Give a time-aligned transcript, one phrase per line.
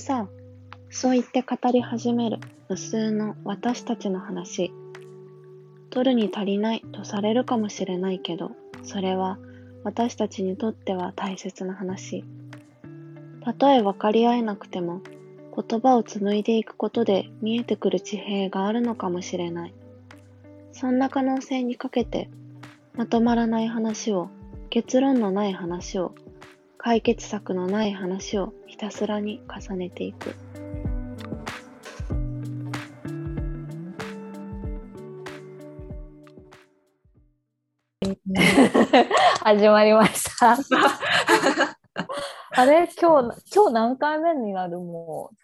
[0.00, 0.28] さ、
[0.88, 4.72] そう言って語り始める無数の私たちの話。
[5.90, 8.52] 取るに足りないとされるかもしれないけど、
[8.82, 9.38] それは
[9.84, 12.24] 私たちにとっては大切な話。
[13.44, 15.00] たとえ分かり合えなくても、
[15.54, 19.74] 言葉を紡いでいくことで見えてくる地平があるのかもしれない。
[20.72, 22.30] そんな可能性にかけて、
[22.94, 24.28] まとまらない話を、
[24.70, 26.14] 結論のない話を、
[26.82, 30.34] 解決策のない話をひたすらに重ねていく。
[39.44, 40.56] 始まりました。
[42.56, 42.88] あれ？
[42.98, 44.78] 今日、今日何回目になる？
[44.78, 45.34] もう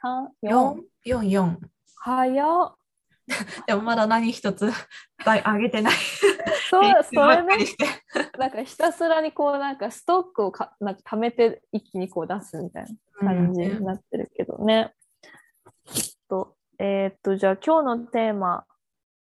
[0.49, 0.77] ?3、4?
[1.05, 1.57] 4、4、4。
[1.97, 2.75] 早っ。
[3.67, 4.71] でもまだ何一つ
[5.25, 5.95] 上げてない。
[6.71, 7.57] そう、 それね
[8.39, 12.85] なんかひたすらにこうなんかストックをかなんか貯めて一気にこう出すみたい
[13.21, 14.95] な感じになってるけどね。
[15.87, 18.67] ちょっと、えーっと、じゃあ今日のテーマ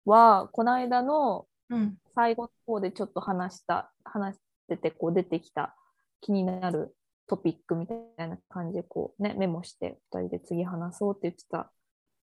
[0.05, 1.97] は、この間のうん。
[2.15, 5.75] 最後の方でちょっと話した、話しててこう出てきた
[6.21, 6.95] 気になる
[7.27, 11.71] トピックみたいな感じでこうね、メモして2人で次話そうって言ってた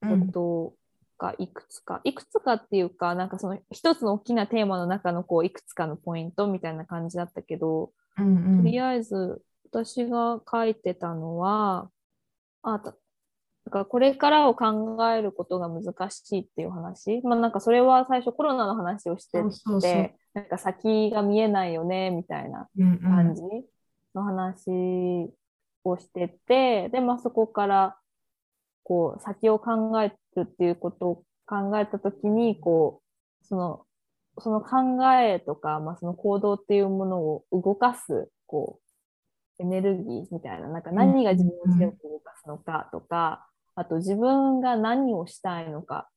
[0.02, 0.74] うんこと
[1.22, 11.88] がいくつか、いくつかっていうか、なんかその一つの大きなテーマの中のこういくつかのポイントみたいな感じだったけど、うんとりあえず私が書いてたのは、
[12.62, 12.94] あ、た
[13.64, 17.22] だからこれからを考えることが難しいっていう話。
[17.22, 19.40] まあなんかそれは最初コロナの話をして
[19.80, 22.92] て、なんか先が見えないよねみたいなうん。
[22.92, 23.42] うん感じ
[24.14, 25.32] の話
[25.84, 27.96] をしてて、で、まあそこから、
[28.82, 33.02] こう、先を考えるっていうことを考えたときに、こ
[33.42, 33.84] う、その、
[34.38, 38.80] その考えとか、まあその行動っていうものを動かす、こ
[39.58, 46.08] う、エネルギーみたいな、なんか何が自分を強く動かすのかとか、あと自分が何をしたいのか。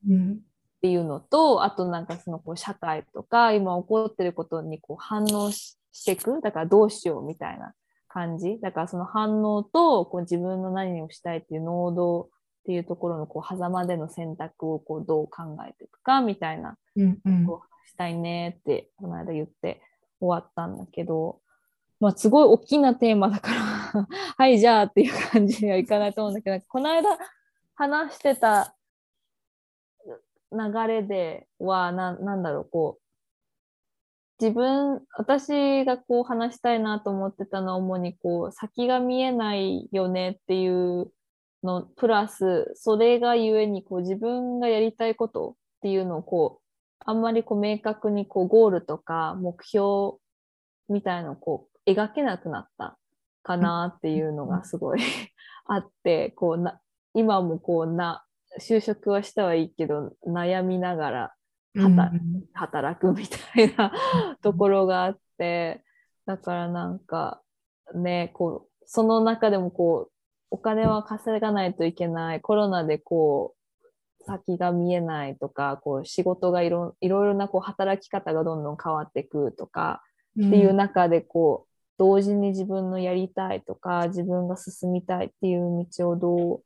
[0.77, 6.41] っていうのと、あとなんかそのこう社会とか今起こってることにこう反応ししていく。
[6.41, 7.73] だからどうしようみたいな
[8.09, 8.59] 感じ。
[8.61, 12.29] だからその反応とこう自分の何をしたいっていう能動
[12.65, 17.19] っていうところのこう狭間での選択をこうどう考えていくかみたいなうん。
[17.23, 17.45] うん。
[17.45, 19.81] こうしたいねってこの間言って
[20.19, 21.39] 終わったんだけど、
[21.99, 27.07] まあすごい大きなテーマだから はいじゃあっていう感じにはいかないと思うんだけど、この間
[27.75, 28.73] 話してた
[30.51, 41.11] 流れではななんだろうこう自分私がこう話したいなと思ってたのは主にこう先が見えないよねっていう
[41.65, 46.65] のプラスそれがゆえにこう自分がやりたいことっていうのをこう
[46.99, 50.17] あんまりこう明確にこうゴールとか目標
[50.89, 52.97] みたいのをこう描けなくなった
[53.45, 55.01] かなっていうのがすごい
[55.65, 56.81] あって、こうな、
[57.13, 58.25] 今もこうな、
[58.59, 61.33] 就職はしたはいいけど悩みながら
[61.75, 62.17] 働
[62.53, 63.91] 働くみたいな
[64.41, 65.83] ところがあって、
[66.25, 67.41] だからなんか
[67.93, 70.14] ね、こう、その中でもこう、
[70.55, 73.55] お金は稼がないといけない、コロナでこ
[74.21, 80.01] う、先が見えないとか、こう仕事がいろいろいろなこう働き方がどんどん変わっていくとか、
[80.39, 86.63] っていう中でこう同時に自分のやりたいとか自分が進みたいっていう道をどう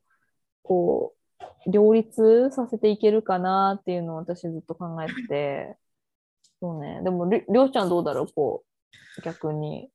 [0.61, 1.13] こ
[1.67, 5.75] う両立させていけるかなっていうのを私ずっと考えてて。
[6.61, 7.01] そうね。
[7.03, 8.27] でもりりょうちゃんどうだろう？
[8.33, 8.63] こ
[9.17, 9.89] う逆に。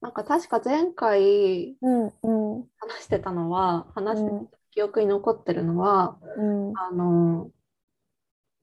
[0.00, 6.72] なんか確か前回うんうん話してたのは、話してうん記憶に残ってるのは、うん。
[6.76, 7.50] あの、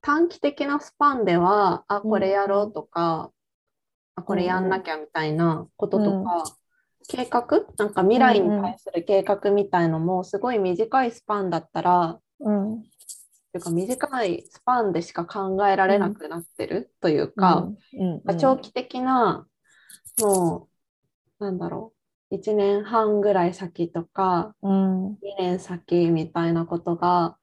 [0.02, 3.32] 短期的なスパンでは、あ、これやろうとか、
[4.16, 6.44] あ、これやんなきゃみたいなこととか、
[7.08, 12.84] 計画なんか未来に対する計画みたいのも、すごい短いスパンだったら、うん。
[13.54, 19.46] というか短いスパンでしか考えられなくなってるというか、うんうん長期的な、
[20.20, 20.71] もう、
[21.42, 21.94] なんだろ
[22.30, 25.14] う、1年半ぐらい先とか、うん。
[25.14, 27.38] 2年先みたいなことが、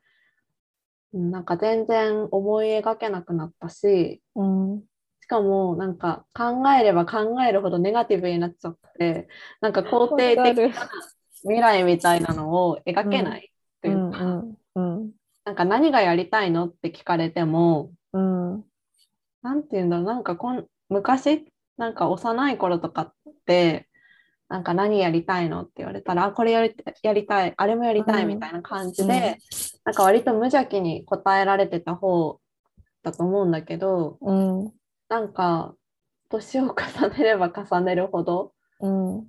[1.12, 4.84] うんなんか全然思い描けなくなったし、うん。
[5.20, 9.26] しかもなんか考えれば考えるほどネガティブになっちゃって、
[9.60, 10.88] なんか肯定的な
[11.42, 13.50] 未来みたいなのを描けない
[13.82, 14.44] とういうんか、
[14.76, 15.12] うん。
[15.44, 18.64] なんか何がやりたいのって聞かれても、うん。
[19.42, 23.14] なんていうんだろう、なんかこん昔、なんか幼い頃とかっ
[23.46, 23.87] て、
[24.48, 29.38] なんか何やりたいのって言われたら、あ、これやりやりたい、あれもやりたいうんみたいな感じで、
[29.84, 32.40] なんか割と無邪気に答えられてた方
[33.02, 34.72] だと思うんだけど、うん
[35.08, 35.74] なんか
[36.28, 39.26] 年を重ねれば重ねるほど、うん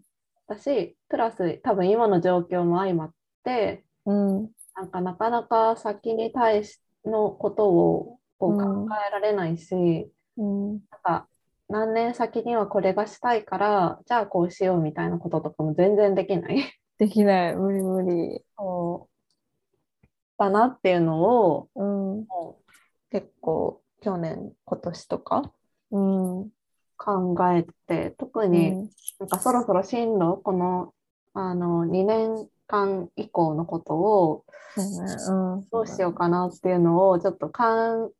[0.47, 3.13] だし、プラス多分今の状況も相まっ
[3.43, 4.49] て、うん。
[4.75, 10.71] なんかなかなか先に対しのことをこううん考えられないし、うん。
[10.71, 11.28] なんか
[11.69, 16.63] 何年先にはこれがしたいから、じゃあこうしようみたいなこととかも全然できない。
[16.97, 17.55] できない。
[17.55, 18.43] 無理無理。
[18.57, 19.07] そ
[20.03, 20.07] う
[20.37, 22.27] だなっていうのをうん。
[23.11, 25.53] 結構去年今年とか
[25.91, 26.49] うん。
[26.97, 28.89] 考えて特に
[29.19, 30.93] なんかそろそろ進路この
[31.33, 34.43] あの2年間以降のことを。
[35.71, 38.13] どうしようかなっていうのをちょっと考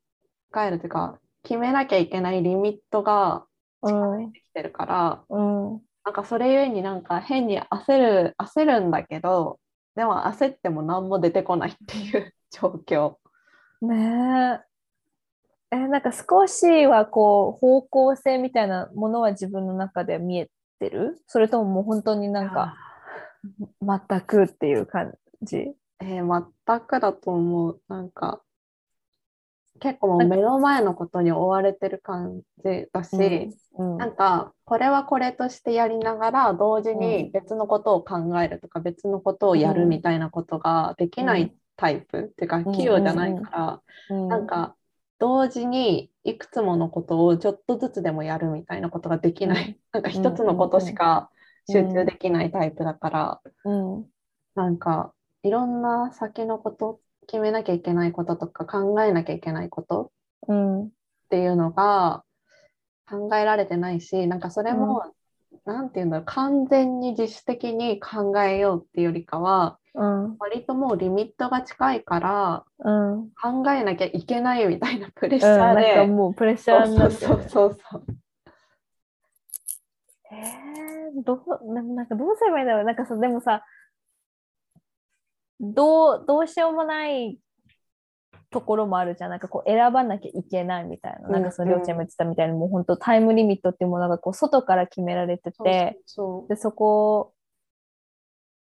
[0.58, 3.46] えるというか決めなきゃいけないリミットが
[3.82, 4.32] うん。
[4.32, 5.82] できてるからうん。
[6.06, 9.60] なんかそれゆえになんか変に焦る焦るんだけど
[9.96, 13.16] でも焦っても何も出てこないっていう 状況。
[13.82, 14.60] ね
[15.72, 15.76] え。
[15.76, 20.50] え、なんか少しはこう方向性みたいなものは自分の中で見え
[20.80, 21.22] てる？
[21.28, 22.76] それとももう本当になんか
[23.82, 25.14] 全くっていう感
[25.44, 25.76] じ？
[26.02, 27.82] えー全くだと思う。
[27.88, 28.42] なんか、
[29.80, 33.98] 結構目の前のことに追われてる感じだし、うん。
[33.98, 44.28] なんか、これはこれとしてやりながら、同時うに別のことを考えるとか、別のことをやるみたいなことができないタイプ、っていうか、器用じゃないから、うん。
[44.28, 44.76] なんか、
[45.20, 49.80] 同時にいくつものことをちょっとずつでもやるみたいなことができない。
[49.92, 51.30] なんか一つのことしか
[51.70, 54.06] 集中できないタイプだから、うん。
[54.56, 57.00] なんかいろんな先のこと
[57.30, 60.12] 決めなきゃいけないこととか考えなきゃいけないこと
[60.48, 60.86] うん。
[60.86, 60.90] っ
[61.30, 62.24] ていうのが
[63.08, 65.04] 考えられてないしなんかそれも、
[65.66, 70.38] なんていうんだろう完全に自主的に考えようっていうよりかはうん。
[70.40, 73.30] 割ともうリミットが近いからうん。
[73.32, 78.04] 考えなきゃいけないみたいなプレッシうん、ャーなんかで、もうプレッシャーになってるそうそうそうそう
[80.32, 82.86] えー、どう、ななんかどうすればいいんだろう。
[82.86, 83.66] なんかさ、でもさ、
[85.60, 87.38] どう、どうしようもない
[88.50, 89.30] ところもあるじゃん。
[89.30, 91.30] なんかこう選ばなきゃいけないみたいな。
[91.30, 97.34] なんかその、うんりょうちゃんも言ってたみたいに、もう本当タイムリミットっていうものがこう外から決められてて、そうで、そこ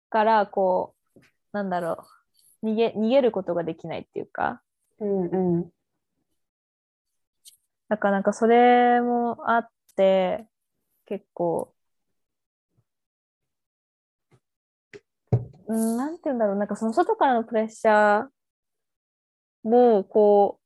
[0.09, 1.19] からこう、
[1.53, 2.05] なんだろ
[2.61, 4.61] う、逃げ、逃げることができないっていうか、
[4.99, 5.71] うんうん
[7.89, 9.67] だからなんかそれもあっ
[9.97, 10.47] て、
[11.07, 11.73] 結構、
[15.71, 18.27] うん、なんて言うんだろう、なんかその外からのプレッシャー
[19.63, 20.59] も、こ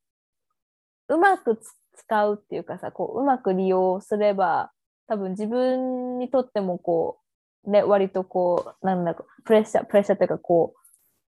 [1.09, 4.71] う、うまくつ使うっていうかさ、こう、うまく利用すれば、
[5.07, 7.19] 多分自分にとってもこ
[7.65, 10.79] う、ね、割とこう、なんだろう、プレッシャー、プレッシャーというかこう、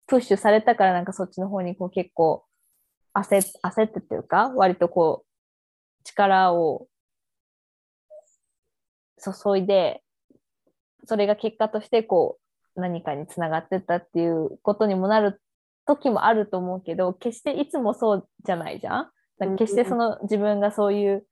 [0.08, 2.46] プッシュされたからなんかそっちの方にこう結構
[3.14, 6.88] 焦っ、焦ってっていうか、割とこう、力を
[9.24, 10.04] 注いで、
[11.06, 12.47] それが結果としてこう
[12.78, 15.42] 何かにつながってったっていうことにもなる
[15.86, 19.10] 時もあると思うけど、決していつもそうじゃないじゃん？
[19.40, 21.26] だ決してその自分がそういう、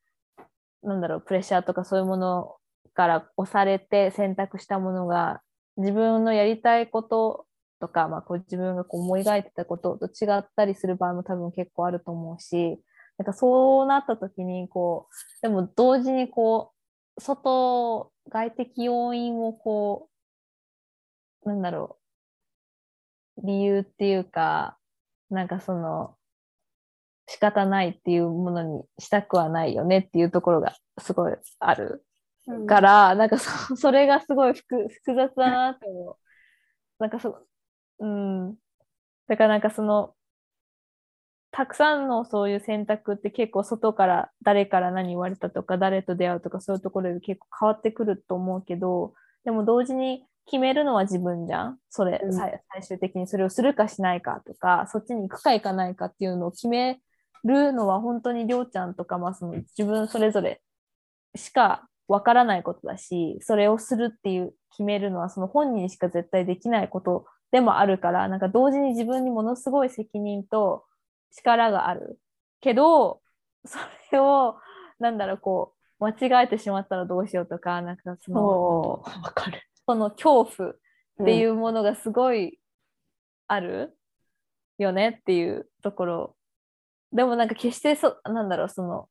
[0.84, 2.56] なんだろう、プレッシャーとかそういうもの
[2.94, 5.42] から押されて選択したものが
[5.78, 7.46] 自分のやりたいこと
[7.82, 12.80] とか、まあ、こう自分がこう思い描いてたことと違ったりする場合も多分結構あると思うし、
[13.18, 16.72] なんかそうなった時にこうでも同時にこ
[17.18, 20.15] う外外的要因をこう
[21.46, 21.98] なんだろ
[23.38, 24.78] う理由っていうか
[25.30, 26.16] なんかその
[27.28, 32.06] 仕方ないっていうものにしたくはないよねっていうところがすごいある
[32.48, 36.18] うんから、なんかそ それがすごい複複雑だなって思う。
[37.00, 37.46] なんかそ、
[38.00, 38.56] うん。
[39.28, 40.16] だからなんかその、
[41.52, 49.14] たくさんのそういう選択って結構外から誰から何言われたとか誰と出会うとかそういうところで結構変わってくると思うけど、
[49.46, 51.80] でも同時に決めるのは自分じゃん？
[51.90, 57.00] それ、うん最最終的にそれをするかしないかとか、そっちに行くか行かないかっていうのを決め
[57.44, 60.62] るのは本当にりょうちゃんとか、まあその自分それぞれ
[61.36, 70.86] しかわからないことだし、それをするっていう決めるのはその本人しか絶対できないことでもあるから、なんか同時に自分にものすごい責任と
[71.32, 72.20] 力がある。
[72.62, 73.22] けど、
[73.66, 73.78] そ
[74.12, 74.58] れを、
[75.00, 79.62] なんだろう、こう、間違えてしまったらどうしようとか、なんかその、わかる。
[79.88, 80.76] その恐怖っ
[81.26, 82.60] ていうものがすごい
[83.48, 83.98] ある
[84.78, 86.36] よねっていうところ。
[87.14, 89.08] でもなんか決してそ、なんだろう、その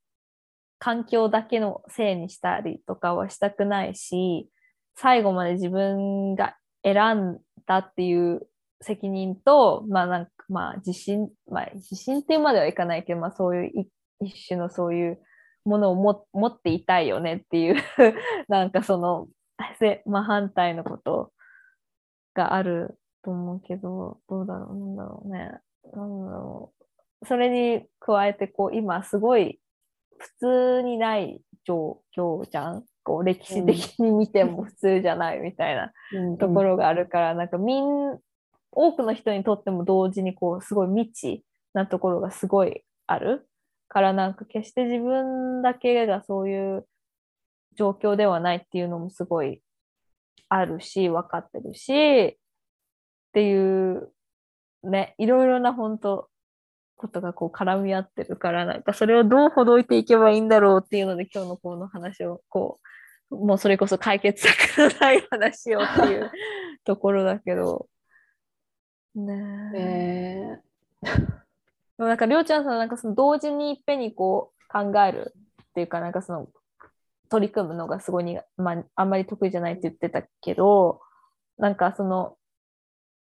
[0.79, 4.49] 環境だけのせいにしたりとかはしたくないし、
[4.97, 8.47] 最後まで自分が選んだっていう
[8.81, 13.89] 責任と、まあなんか、まあ自信、まあ自信っていうまではいかないけど、まあそういうい
[14.27, 15.23] 一種のそういう
[15.65, 17.77] ものをも持っていたいよねっていう、
[18.49, 19.44] なんかそのせ
[19.79, 21.33] 真 反対のこと
[22.35, 25.39] があると思うけど、どうだろう、なんだろうね。
[25.93, 26.73] なんだろ
[27.23, 27.27] う。
[27.27, 29.61] それに加えて、こう、今すごい
[30.19, 32.85] 普通にない状況じゃん。
[33.03, 35.93] こう、歴史的に見ても普通じゃないみたいな
[36.39, 38.19] ところがあるから、なんかみん、
[38.73, 43.49] 多くの人にとっても同時にこう、すごい未知なところがすごいある
[43.89, 46.87] から、なんか決して自分だけがそういう
[47.77, 49.63] 状況ではないっていうのもすごい
[50.49, 52.37] あるし、分かってるし、っ
[53.33, 54.13] ていう、
[54.83, 56.29] ね、いろいろな本当
[56.97, 62.81] ことがこう絡み合ってるから、なんかそれをどうほどいていけばいいんだろうっていうので、今日のこの話をこ
[63.31, 66.31] う、もうそれこそ解決策のない話をっていう
[66.85, 67.89] ところだけど、
[69.15, 69.35] ね
[69.75, 69.79] え。
[69.79, 70.63] ね
[71.97, 76.49] でもなんか、りょうちゃんさん、なんかその同時にいっぺんにこう考えるっていうか、なんかその
[77.35, 81.01] 取り組むのがすごいに、まあ、あんまり得意じゃないって言ってたけど、
[81.59, 82.37] なんかその、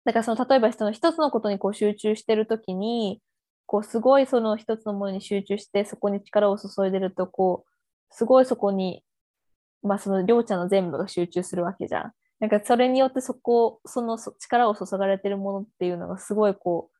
[0.04, 3.23] だからその例えばその一つのことにこう集中してるときに、
[3.66, 7.71] こうすごいその一つのものに集中してそこに力を注いでると、こう、
[8.11, 9.04] すごいそこに、
[9.85, 12.12] まあそのりょうちゃんの全部が集中するわけじゃん。
[12.40, 16.97] なんかそれによってそこ、そのそ力を注がれてるものっていうのがすごいこう、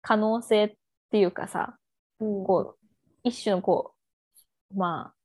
[0.00, 0.74] 可能性っ
[1.10, 1.76] ていうかさ、
[2.20, 2.86] うんこう、
[3.24, 3.94] 一種のこ
[4.72, 5.15] う、まあ、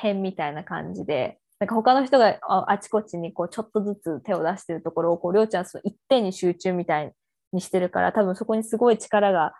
[0.00, 2.38] 点みたいな感じで、なんか他の人が
[2.68, 7.12] あちこちにこうちょっとずつ手を出してるところをこうりょうちゃんその一点に集中みたい
[7.52, 9.54] にしてるから多分そこにすごい力が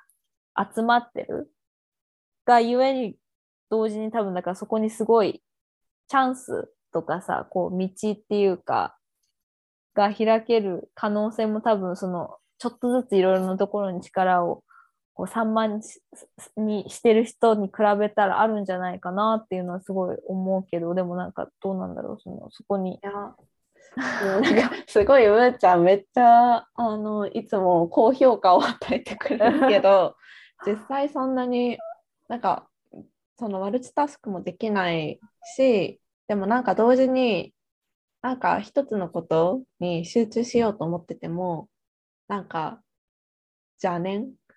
[0.75, 1.51] 集まってる。
[2.45, 3.17] がゆえに
[3.71, 5.43] 同時に多分だからそこにすごい
[6.09, 8.97] チャンスとかさこう道っていうか
[9.95, 14.63] が開ける可能性も多分そのちょっとずついろいろなところに力を
[15.17, 15.81] こう散漫
[16.59, 22.97] にしてる人に比べたらあるんじゃないかなっていうのはすごい思うけどでもなんかどうなんだろうそのそこに。
[22.97, 30.17] いや、なんかすごいむーちゃんめっちゃあのいつも高評価を与えてくれるけど
[30.67, 31.79] 実際そんなに
[32.29, 32.69] なんか
[33.39, 35.19] そのマルチタスクもできない
[35.57, 37.55] しでもなんか同時に
[38.21, 41.71] なんか一つのことに集中しようと思ってても
[42.29, 42.83] なんか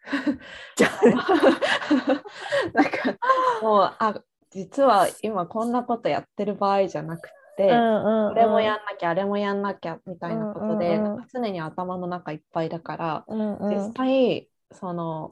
[0.75, 1.01] じゃあ
[2.73, 3.17] なんか
[3.61, 4.15] もうあ
[4.51, 15.31] 実は今こんなことやってる場合じゃなくて、これもやんなきゃあれもやんなきゃみたいなことで、うんうん常に頭の中いっぱいだから、うんうん実際その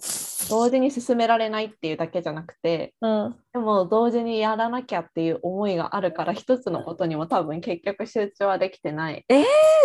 [0.49, 9.25] 同時に進められないっていうだけじゃなくてうんでも同時にやらなきゃっていう思いがあるから一つのことにも多分結局集中はできてない。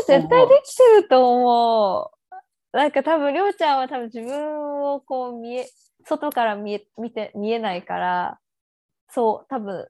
[0.07, 2.22] 絶対できてると思う。
[2.73, 5.67] なんか多分、りょうちゃんは多分自分をこう見え、
[6.07, 8.41] 外から見え、見て、見えないから、
[9.11, 9.89] そう、多分、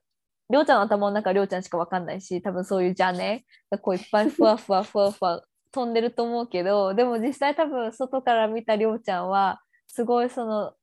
[0.51, 10.75] りょうちゃんの頭の中りょうちゃんしかわかんないし、多分そういう邪念がこういっぱいふわふわふわふわ飛んでると思うけど、でも実際多分外から見たりょうちゃんは、すごいその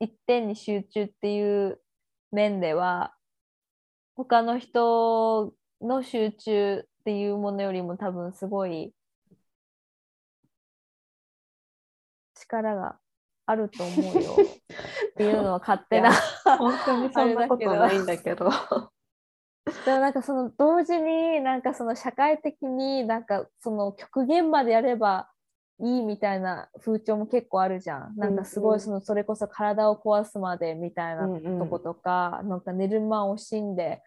[0.00, 1.80] 一点に集中っていう
[2.32, 3.14] 面では、
[4.16, 8.92] 他の人の集中っていうものよりも多分すごい
[12.50, 12.96] 力が
[13.46, 14.36] あると思うよ
[15.10, 16.12] っていうのは勝手な。
[16.58, 18.50] 本当にそんなことないんだけど。
[19.84, 25.30] でもなんかその同時になんかその社会的になんかその極限までやれば
[25.80, 28.16] いいみたいな風潮も結構あるじゃん。
[28.16, 34.02] なんかすごいそのそれこそ体を壊すまでみたいなうんうんとことか、なんか寝る間を惜しんで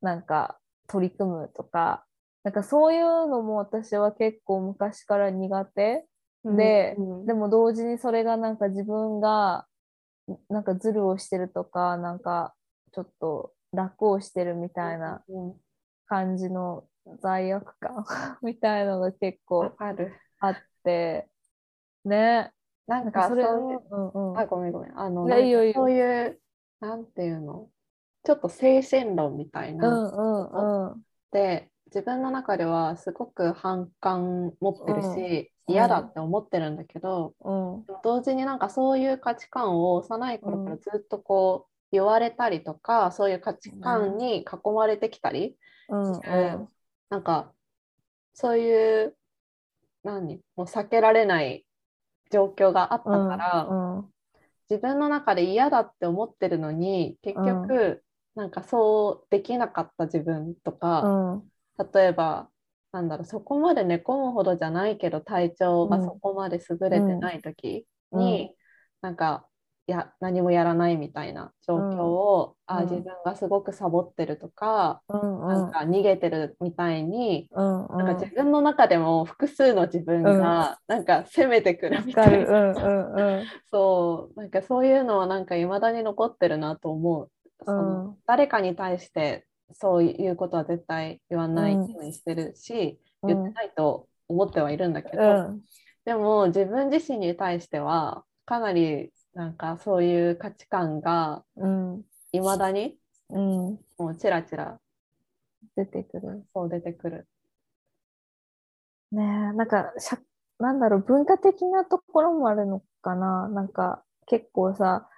[0.00, 2.04] なんか取り組むとか、
[2.44, 6.06] なんかそういうのも私は結構昔から苦手
[6.56, 9.66] で、うんでも同時にそれがなんか自分が
[10.48, 12.54] なんかズルをしてるとか、なんか
[12.92, 15.54] ちょっと楽をしてるみたいなうん
[16.06, 16.84] 感じの
[17.20, 18.04] 罪悪感
[18.42, 19.76] みたいのが結わ構。
[20.40, 21.28] あって、
[22.04, 22.52] ね。
[22.86, 24.98] なんかそれをを、うんうんあ、ごめんごめん。
[24.98, 26.40] あの、そういう、
[26.80, 27.68] なんていうの、
[28.22, 29.88] ちょっと精神論みたいな。
[29.88, 30.20] うんう
[30.52, 37.84] んうんで、自分の中ではすごく反感持ってるし、うん嫌だって思ってるんだけど、うん。
[38.02, 40.80] 同時になんかそういう価値観を幼い頃からうん。
[40.80, 45.56] ずっとこう言われたりとか、そういう価値観に囲まれてきたり、
[45.88, 46.68] うんうん。
[47.10, 47.52] なんか
[48.34, 49.16] そういう
[50.02, 51.66] 何もう避けられない
[52.30, 54.12] 状況があったうんから、うん
[54.70, 61.52] 自分の中で嫌だって思ってるのに結局、なんかそうできなかった自分とか、うん。
[61.94, 62.50] 例えば
[62.92, 66.04] なんだろうそこまで寝込むほどじゃないけど体調がうん。
[66.04, 68.54] そこまで優れてない時に、
[69.00, 69.46] なんか
[69.86, 72.90] や何もやらないみたいな状況を、あうん。
[72.90, 75.48] 自分がすごくサボってるとか、うんうん。
[75.48, 77.98] なんか逃げてるみたいに、うんうん。
[77.98, 82.14] なんか自分の中でも複数の自分がなんか攻めてくるみ。
[82.14, 83.48] たいな、うんうんうん。
[83.70, 84.40] そう。
[84.40, 87.30] なんかそういうのはなんか未だに残ってるなと思う。
[87.64, 88.18] そのうん。
[88.26, 95.62] 誰かに対してそういうことは絶対言わないようにしてるし、言ってないと思ってはいるんだけど、うん
[96.04, 102.96] でも自分自身に対してはかなりなんかそういう価値観がうんいまだに
[103.30, 103.78] うん。
[103.98, 104.78] もうちらちら
[105.76, 106.44] 出てくる。
[106.54, 107.28] そう出てくる。
[109.12, 110.18] ねえ、なんか、しゃ、
[110.58, 113.48] なんだろう、文化的なところもあるのかな。
[113.48, 115.08] なんか、結構さ、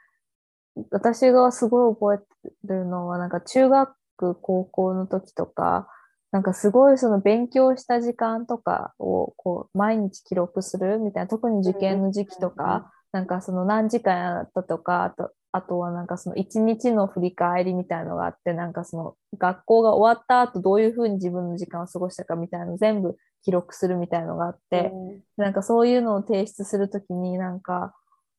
[0.91, 3.97] 私がすごい覚えてるのは、なんか中学、
[4.35, 5.89] 高校の時とか、
[6.33, 24.93] なんかすごいその勉強した時間とかをこう毎日記録するみたいな、特に受験の時期とか、なんかその何時間やったとか、あと、あとはなんかその一日の振り返りみたいなのがあって、なんかその学校が終わった後どういうふうに自分の時間を過ごしたかみたいなのを全部記録するみたいなのがあって、
[25.37, 27.97] なんかそういうのを提出するときになんか、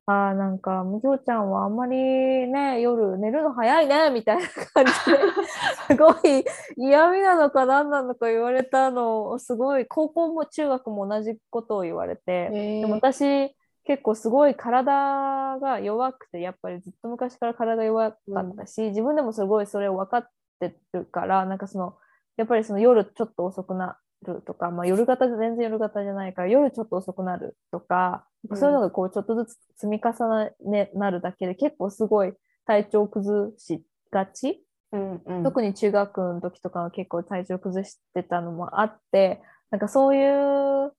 [0.08, 5.18] ああ、なんか、むきょうちゃんはあんまりね、夜寝るの早いね、みたいな感じで、
[5.88, 6.44] すごい
[6.76, 20.28] 嫌味なのか何なのか言われたのを、すごい、高校も中学も同じことを言われて、でも私、結構すごい体が弱くて、やっぱりずっと昔から体が弱かったし、自分でもすごいそれを分かっ
[20.60, 21.98] てるから、なんかその、
[22.38, 28.58] やっぱりその夜ちょっと遅くなるとか、まあ夜型で全然夜型じゃないから、夜ちょっと遅くなるとか、うん。
[28.58, 32.34] そういうのがこうちょっとずつ積み重ねなるだけで結構すごい
[32.66, 34.64] 体調崩しがち。
[34.92, 35.44] うんうん。
[35.44, 40.94] 特に中学の時とかは結構体調崩してたのもあって、なんかそういう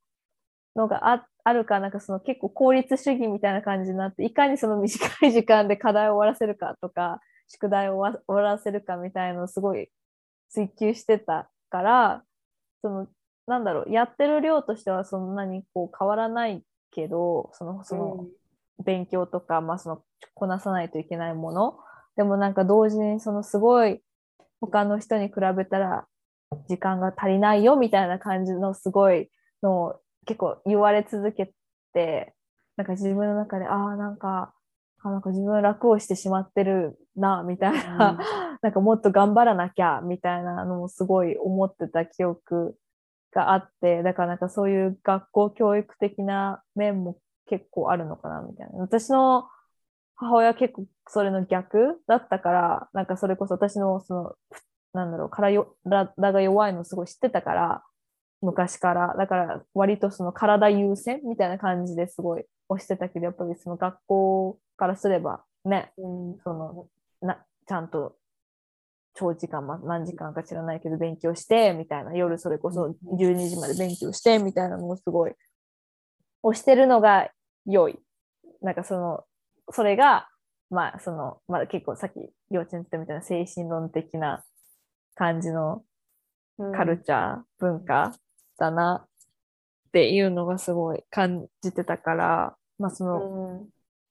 [0.74, 9.90] のがああるか、なんかその結構効率主義みたいな感じになって、いかにその短い時間で課題を終わらせるかとか、宿題を終わ終わらせるかみたいなのをすごい
[10.50, 12.24] 追求してたから、
[12.82, 13.08] その、
[13.46, 18.26] なんだろう、やってる量としてはそんなにこう変わらないけど、その、その、
[18.84, 20.02] 勉強とか、まあ、その
[20.34, 21.78] こなさないといけないもの。
[22.16, 24.02] でもなんか同時にそのすごい
[24.60, 26.06] 他の人に比べたら
[26.68, 29.30] 時間が足りないよみたいな感じのすごい
[29.62, 31.54] のを結構言われ続け
[31.94, 32.34] て
[32.76, 34.54] なんか自分の中でああなんか
[35.02, 38.18] あなんか自分楽をしてしまってるなみたいな、
[38.62, 42.76] なんかもっと頑張らなきゃみたいなのもすごい思ってた記憶
[43.32, 48.78] があってだからなんかそういう学校教育的な面も結構あるのかなみたいな。
[48.78, 49.48] 私の
[50.16, 54.32] 母親は結構それの逆だったから、なんかそれこそ私のその、
[54.92, 57.82] なんだろう、体が弱いのすごい知ってたから、
[58.40, 59.14] 昔から。
[59.16, 66.86] だから割とその体優先みたいな感じですごい押してたけど、やっぱりその学校からすればね、うんその、
[67.22, 68.16] な、ちゃんと
[69.14, 75.32] 長時間、まあ、何時間か知らないけど勉強して、みたいな、夜それこそ12時まで勉強して、みたいなのをすごい。
[76.42, 77.30] 押してるのが
[77.66, 77.98] 良い。
[78.60, 79.24] なんかその、
[79.70, 80.28] それが、
[80.70, 82.16] まあその、まあ結構さっき
[82.50, 84.42] 幼稚園ってみたいな精神論的な
[85.14, 85.84] 感じの
[86.74, 88.12] カルチャー、文化
[88.58, 89.08] だなっ
[89.92, 93.68] ていうのがすごい感じてたから、まあその、うん。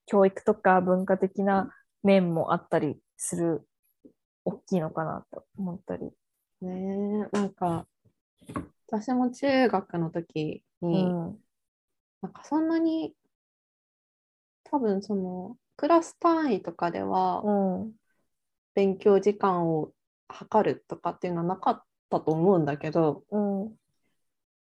[0.07, 1.71] 教育とか文化的な
[2.03, 3.67] 面もあったりする、
[4.45, 6.11] 大きいのかなと思ったり。
[6.61, 7.87] ねえなんか
[8.87, 11.39] 私も中学の時うに、ん。
[12.21, 13.13] なんかそんなに
[14.65, 17.93] 多分そのクラス単位とかではうん。
[18.73, 19.91] 勉強時間を
[20.29, 23.75] 測るとかっていうのはなかったと思うんだけどうん。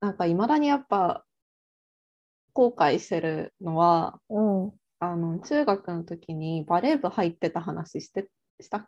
[0.00, 1.24] なんかいまだにやっぱ
[2.52, 4.72] 後悔してるのはうん。
[4.98, 8.28] あの中学の時にバレー部入ってた話して
[8.60, 8.86] したっ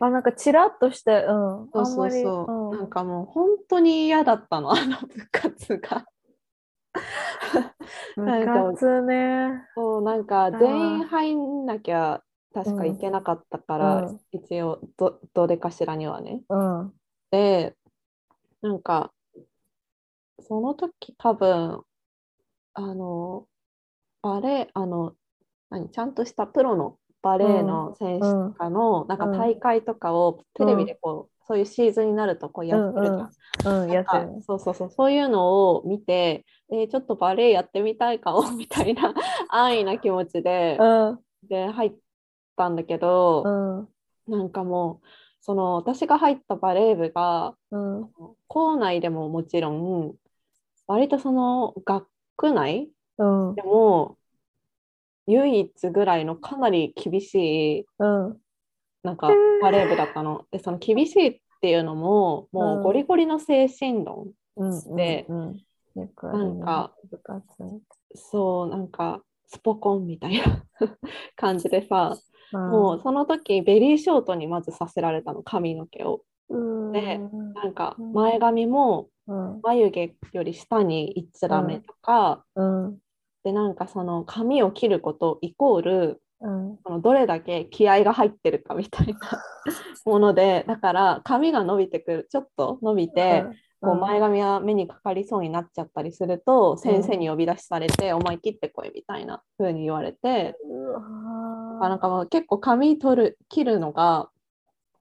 [0.00, 1.32] あ、なんかチラッとして、う
[1.64, 1.70] ん。
[1.72, 6.06] そうそうそう、うんなんかもう本当に嫌だったのあの部活が。
[8.16, 9.66] なんか部活ね。
[9.74, 12.22] そうなんかー全員入んなきゃ
[12.54, 16.42] 確かいけなかったから、うん一応どどれかしらにはね。
[16.48, 16.92] うん。
[17.32, 17.76] で
[18.62, 19.12] なんか
[20.40, 21.82] その時多分
[22.74, 23.46] あの
[24.22, 25.14] バレーあの
[25.70, 33.82] 何ちゃんとしたプロのバレーの選手とかの、なんか大会とかをテレビでこう、そういうシーズンになるとこうやってるじゃん。
[33.82, 39.12] うん、やってるそうそうそうそういうのを見て、えーちょっとバレエやってみたいかも みたいな
[39.48, 41.18] 安易な気持ちで,、うん。
[41.48, 41.94] で入っ
[42.56, 43.42] たんだけど、
[44.26, 44.38] うん。
[44.38, 45.06] なんかもう
[45.40, 48.10] その私が入ったバレー部がうん。
[48.46, 50.14] 校内でももちろん
[50.86, 52.06] 割とその学
[52.36, 53.54] 区内うん。
[53.56, 54.16] でも
[55.32, 58.36] 唯一ぐらいのかなり厳しいうん。
[59.02, 59.30] なんか
[59.62, 60.44] バレー部だったの。
[60.50, 64.96] でその厳しいっていうのももうゴリゴリの精神論、うん。
[64.96, 65.56] でうん。
[65.96, 66.92] よくあるねなんか、
[68.14, 70.64] そうなんかスポコンみたいな
[71.36, 76.22] 感じでさ、うんもうその時ベリーショートにまずさせられたの髪の毛を。
[76.48, 79.60] うんでなんか前髪もうん。
[79.62, 82.98] 眉毛より下に行っちゃダメとか、うん。
[83.44, 86.78] でなんかその髪を切ることイコールうん。
[86.82, 89.18] そのどれだけ気合が入ってるかみたいな
[90.06, 93.44] ものでだから髪が伸びてくるちょっと伸びて、
[93.80, 101.00] こう前髪が目にかかりそうになっちゃったりすると、先生に呼び出しされて、お前切ってこいみたいな風に言われて、うわ
[101.82, 104.28] あなんかもう結構髪取る切るのが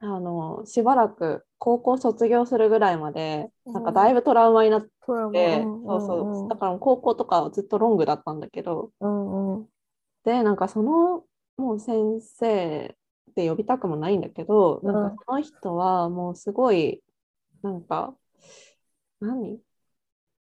[0.02, 5.04] あのしばらく高校卒業するぐらいまでなんかだいぶトラウマになって、う
[6.00, 6.50] そう。
[6.50, 8.92] だから高校とかはずっとロングだったんだけど。
[9.02, 9.70] うんうん。
[10.24, 11.24] でなんかその
[11.58, 12.96] もう先生
[13.32, 17.02] って呼びたくもないんだけど、うんなんかその人はもうすごい
[17.62, 18.16] なんか
[19.20, 19.60] 何？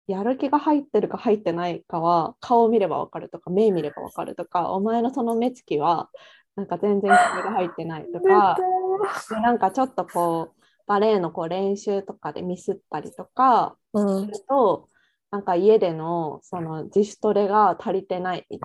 [0.07, 6.09] やる気が入ってるか入ってないかは顔を見ればわかるとか目見ればわかるとかお前のその目つきは
[6.57, 8.63] なんか全然気合が入ってないとかで
[9.43, 14.27] なんかちょっとこうバレエのこう練習とかでミスったりとかうん。
[14.27, 14.89] すると
[15.31, 18.59] なんか家でのその自主トレが足りてないって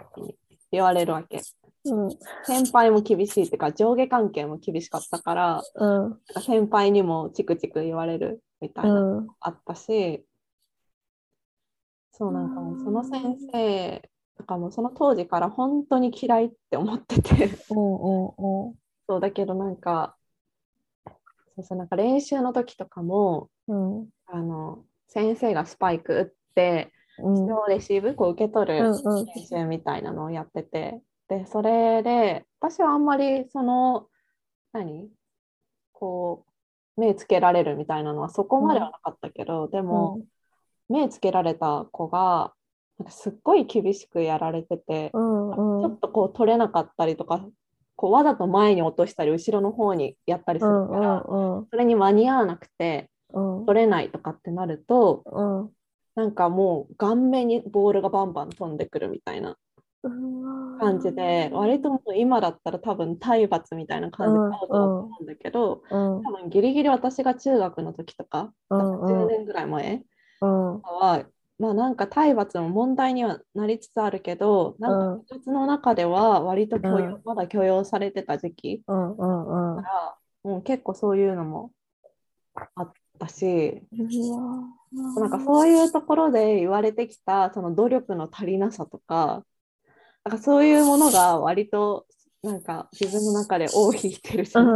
[0.72, 1.42] 言われるわけ。
[1.86, 2.10] うん。
[2.46, 5.90] 先輩も厳しいっていうか上下関係も厳しかったからうん。
[5.90, 9.28] なんか先輩にもチクチク言われるみたいなのうん。
[9.42, 10.26] あったし、
[12.14, 17.50] そうなんかもうその先生とかもその当時から本当に嫌いって思ってて。
[17.72, 18.76] うんうん。
[19.06, 20.16] そうだけどなんか
[21.56, 24.10] そうそうなんか練習の時とかもうん。
[24.26, 27.38] あの先生がスパイク打ってうん。
[27.38, 29.26] それをレシーブこう受け取るうんうん。
[29.26, 34.08] 練習みたいなのをやっててでそれで私はあんまりその
[34.74, 35.10] 何？
[35.92, 36.46] こ
[36.98, 40.20] う目つけられるみたいなのはそこまではなかったけど、でも
[40.90, 42.54] 目つけられた子が
[43.00, 45.82] なんかすっごい厳しくやられてて、うんうん。
[45.82, 47.46] ちょっとこう取れなかったりとか
[48.04, 53.66] こうわざと前に落としたり後ろの方にやったりすうんるから、うんそれに間に合わなくてうん。
[53.66, 55.70] 取れないとかってなるとうん。
[56.16, 59.56] なんかもう顔面にボールがバンバン飛んでくるみたいな
[60.82, 66.24] 感じで割ともう今だったら多分体罰みたいな感じだと思うんだけど、うん。
[66.24, 70.04] 多分ギリギリ私が中学の時とか、うん10年ぐらい前
[70.42, 70.82] うん。
[70.82, 71.24] は、
[71.60, 77.22] まあなんか体罰の問題にはなりつつあるけど、なんか部活の中では割と許容、うん。
[77.24, 79.84] まだ許容されてた時期うんうんうん。
[79.84, 81.72] から、もう結構そういうのも
[82.76, 83.82] あったし、
[85.16, 89.44] なんかそういうところで言われてきたその努力の足りなさとか、
[90.24, 92.06] なんかそういうものが割と
[92.42, 94.74] なんか自分の中で尾を引いてるし、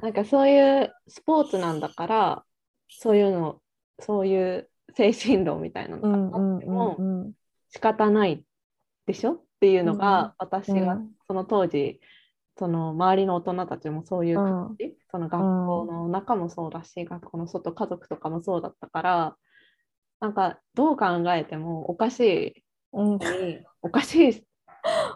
[0.00, 2.44] なんかそういうスポーツなんだから、
[2.88, 3.60] そういうの、
[4.00, 7.32] そういう精神論みたいなのうんがあってもうん
[7.70, 8.44] 仕方ない
[9.06, 9.32] でしょ？
[9.32, 11.10] っていうのうんが私がうん。
[11.26, 12.00] その当時、
[12.58, 19.36] その周りの大人たちもそういう感じ、その学校の中もそうだし、学校の外、家族とかもそうだったから、
[20.20, 22.64] なんかどう考えてもおかしい。
[22.92, 23.18] うん。
[23.80, 24.28] おかしい。
[24.30, 24.34] っ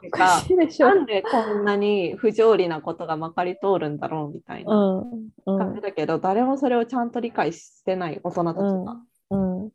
[0.00, 0.88] ていうか、いでしょ。
[0.88, 5.28] なんでこんなに不条理なことがまかり通るんだろうみたいなうん。
[5.46, 5.58] うん。
[5.58, 9.70] 感じだけど、誰もそれをちゃんと理解してない大人たちが、っうん。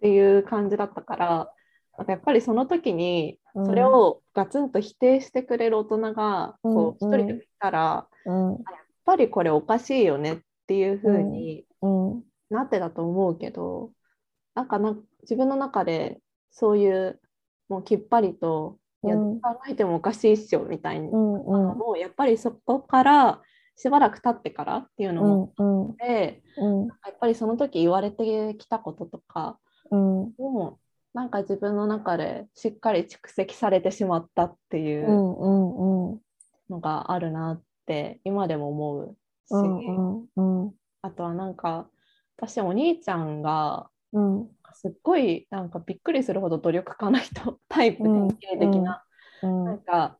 [0.00, 1.52] ていう感じだったから、
[1.96, 8.50] なんかやっぱりその時にうんそれをガツンと否定してくれる大人がこううん一人でもいたら、うん。
[8.52, 8.58] やっ
[9.04, 12.22] ぱりこれおかしいよねっていう風にうん。
[12.50, 13.92] なってたと思うけど、
[14.54, 17.20] なんかな自分の中でそういう
[17.68, 21.78] もうきっぱりと、いや考えてもおかしいっしょみたいなうんうん。
[21.78, 23.42] もうやっぱりそこから
[23.82, 26.86] しばらく経ってからっていうのもうんあって、うん。
[26.86, 29.58] やっぱりその時言われてきたこととか
[29.90, 30.32] うん。
[30.38, 30.78] も
[31.12, 36.20] なんか自分の中でしっかり蓄積されてしまったっていううんうんうん
[36.70, 39.16] のがあるなって今でも思う
[39.48, 41.88] し、うんうんあとはなんか
[42.36, 44.48] 私お兄ちゃんがうん。
[44.74, 49.04] すっごいなんかびっくりするほど努力家な人タイプうん典型的な、
[49.42, 49.64] うん。
[49.64, 50.18] なんか、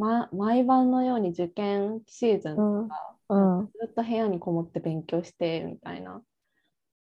[0.00, 3.66] ま、毎晩のように受験シーズンとか、うん。
[3.66, 6.22] ずっと部屋にこもって勉強してみたいな。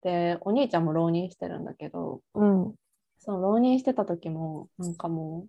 [0.01, 2.75] で、お兄ちゃんも浪人してるんだけど、うん。
[3.19, 5.47] その浪人してた時も、なんかも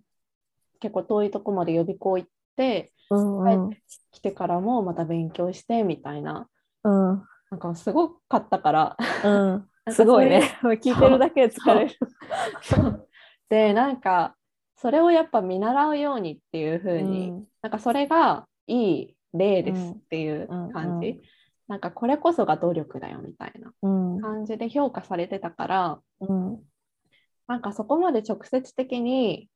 [0.75, 6.49] う、結構遠いとこまで予備校行って、うん帰ってきてからもまた勉強してみたいな、
[6.83, 7.23] うん。
[7.51, 9.69] なんかすごかったから、うん。
[9.93, 10.59] すごいね。
[10.61, 11.95] 聞いてるだけで疲れる。
[13.47, 14.35] で、なんか、
[14.81, 17.47] それをやっぱ見習うようにっていう風に、うん。
[17.61, 21.21] なんかそれがいい例ですっていう感じ、うんうん。
[21.67, 24.21] なんかこれこそが努力だよみたいなうん。
[24.21, 26.59] 感じで評価されてたからうん。
[27.47, 29.49] なんかそこまで直接的に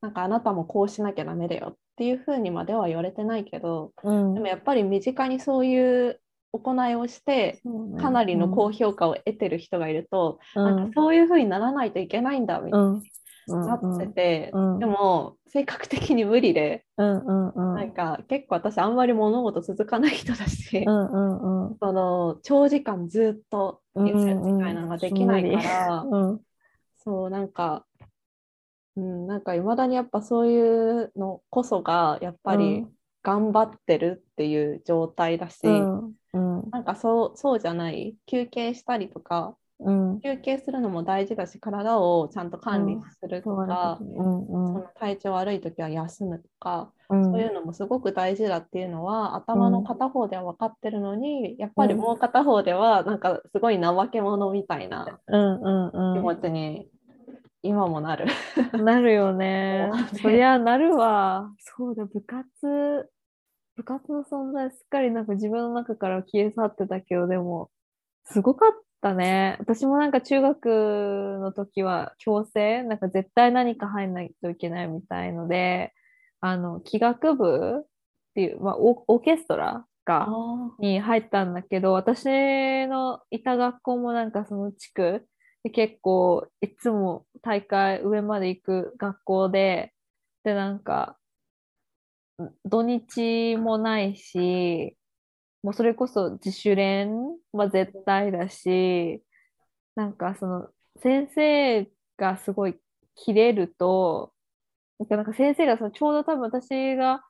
[0.00, 4.34] なんかあなたもこうしなきゃダメだよっていう風にまでは言われてないけどうん。
[4.34, 6.20] でもやっぱり身近にそういう
[6.52, 7.62] 行いをして
[8.00, 12.94] かなりの高評価を得てる人がいると、なんかそういう風にならないといけないんだみたいうん。
[13.00, 13.02] に
[13.46, 14.78] なってて、うん。
[14.78, 17.74] でも性格的に無理で、うんうんうん。
[17.74, 21.76] なんか結構私あんまり物事続かない人だし、うんうんうん。
[21.78, 26.40] その長時間ずっと言ってるみたいなのができないから、うん
[27.04, 27.84] そうなんか、
[28.96, 32.86] うん、なんかいまだにやっぱそういうのこそがやっぱり
[33.22, 36.70] 頑張ってるっていう状態だし、うんうん。
[36.70, 40.20] なんかそうそうじゃない休憩したりとかうん。
[40.20, 44.14] 休憩するのも大事だし体をちゃんと管理するとか、うん
[44.66, 47.24] その体調悪い時は休むとか、うん。
[47.24, 56.88] そういうのもすごく大事だっていうのは頭の片方では分かってるのに、やっぱりもう片方ではなんかすごい怠け者みたいな気持うちに
[57.62, 58.26] 今もなる。
[58.76, 59.90] んなるよね。
[59.92, 60.18] そうね。
[60.22, 61.52] そりゃなるわ。
[61.58, 63.10] そうだ部活
[63.76, 67.70] 部活の存在すっかりなんか自分の中から消え去ってたけどでも
[68.24, 69.56] すごかったね。
[69.60, 75.92] 私もなんか中学の時は強制なんか絶対何か入んないといけないみたいので
[76.40, 77.86] あの器楽部っ
[78.34, 80.28] ていう、まあ、オオーケストラが
[80.78, 82.26] に入ったんだけど、私
[82.86, 85.26] のいた学校もなんかその地区
[85.62, 89.92] で結構いつも大会上まで行く学校で、
[90.44, 91.16] でなんか
[92.64, 94.96] 土日もないし、
[95.64, 97.10] もうそれこそ自主練
[97.52, 99.24] は絶対だし、
[99.96, 100.68] なんかその
[101.02, 102.78] 先生がすごい
[103.16, 104.34] 切れると、
[104.98, 107.24] なんかなか先生がそのちょうど多分私が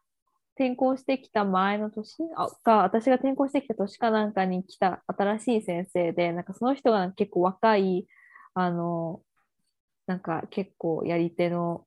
[0.56, 8.08] 転校してきた前の年あか、私が転校してきた年かなんかに来た新しい先生で、なんかその人が結構若い、
[8.54, 9.22] あの、
[10.06, 11.86] なんか結構やり手の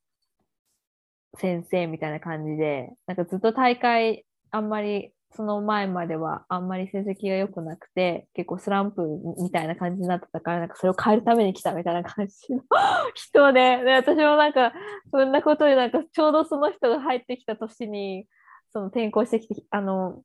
[1.38, 9.04] 先生みたいな感じで、なんかずっと大会あんまりその前まではあんまり成績が良くなくて、結構スランプ
[9.40, 12.64] みたいな感じになってたから、なんかそれを変えるために来たみたいな感じの
[13.14, 14.74] 人で、で、私もなんか、
[15.12, 18.28] そんなことで、なんかちょうどその人が入ってきた年に、
[18.72, 20.24] その転校してきて、あの、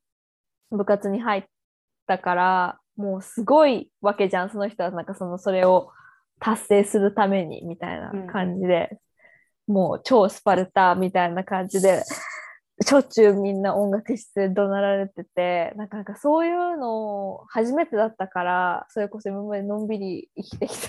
[0.70, 1.44] 部活に入っ
[2.06, 5.90] たから、もうすごいわけじゃん、その人は、なんかその、それを
[6.40, 8.98] 達成するために、みたいな感じで、
[9.66, 12.02] もう超スパルタみたいな感じで、
[12.82, 20.88] しょっちゅうみんな音楽室で怒鳴られてて、なんかなんかそういうの初めてだったから、それこそ今までのんびり生きてき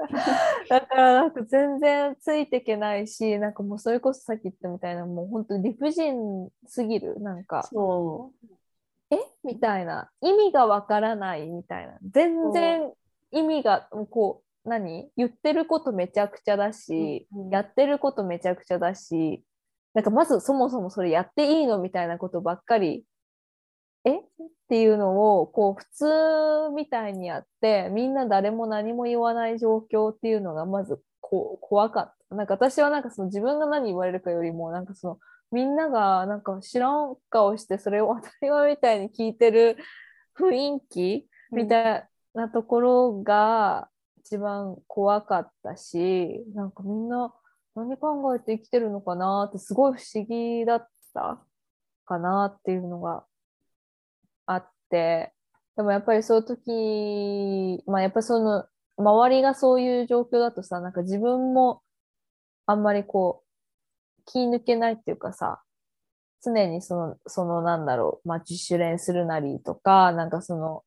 [0.68, 7.20] だからなんか全然ついていけないし、なんかもうそれこそさっき言ったみたいな、もう本当理不尽すぎる。
[7.20, 8.32] なんか、そ
[9.10, 9.18] え？
[9.44, 10.10] みたいな。
[10.20, 11.98] 意味がわからないみたいな。
[12.10, 12.92] 全然
[13.30, 15.10] 意味が、こう、何？
[15.16, 19.44] 言ってることめちゃくちゃだし、うんうんやってることめちゃくちゃだし、
[19.94, 23.04] なんかまずそもそもそれやっていいのみたいなことばっかり、
[24.04, 24.16] え？
[24.16, 24.22] っ
[24.68, 32.36] ていうのをこう普通みたいにやって、みんな誰も何も言わない状況っていうのがまずこう怖かった。
[32.36, 35.18] なんか私はなんかその自分が何言われるかよりも、なんかその
[35.50, 39.76] みんながなんか知らん顔してそれを当たり前みたいに聞いてる
[40.38, 43.88] 雰囲気みたいなところが
[44.20, 47.34] 一番怖かったし、なんかみんな
[47.74, 51.38] 何考えて生きてるのかなってすごい不思議だった
[52.04, 53.24] かなっていうのが
[54.46, 55.32] あって、
[55.76, 58.66] でもやっぱりそういう時、まあやっぱその
[58.98, 61.82] 周りがそういう状況だとさ、なんか自分も
[62.66, 65.62] あんまりこう気抜けないっていうかさ、
[66.42, 70.82] 常にその、そのなんだろう、まあ自主練するなりとか、なんかその、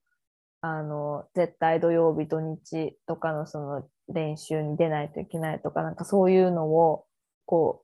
[0.62, 7.06] あの、絶対土曜日、土日とかのその練習に出ないといけないとか、なんかそういうのを、
[7.46, 7.84] こ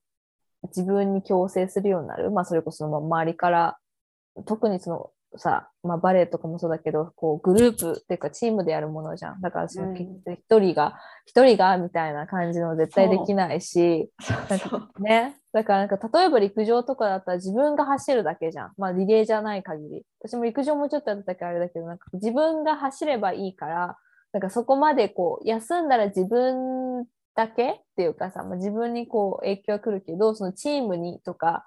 [0.64, 2.32] う、自分に強制するようになる。
[2.32, 3.78] まあそれこそまあ周りから、
[4.46, 9.42] 特にそのさ、まあバレエとかもそうだけど、こうグループっていうかチームでやるものじゃん。
[9.42, 14.50] だからその一人が、一人がみたいな感じの絶対できないし、う。
[14.50, 18.74] なんかね、だからなんか例えば陸上とかだったら自分が走るだけじゃん。
[18.78, 20.04] まあリレーじゃない限り。
[20.20, 23.98] 私も陸上もちょっとやってたからあれだけど、なんか自分が走ればいいから、
[24.32, 31.66] なんかそこまでこう休んだら自分だけっていうかさ、まあ、自分にこう影響が来るけど、そのチームにとか、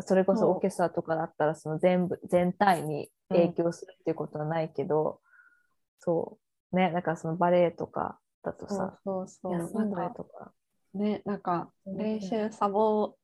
[0.00, 5.20] それこそオーケストラとかだったらその全部、全体に影響するっていうことはないけど、
[5.98, 6.38] そ
[6.72, 6.76] う。
[6.76, 9.52] ね、なんかそのバレエとかだとそうさ、そうそう。
[9.52, 10.52] 休んだりとか。
[10.94, 13.14] ね、なんかうん練習サボ、